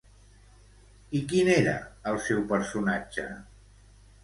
[1.19, 1.77] I quin era
[2.13, 3.29] el seu personatge?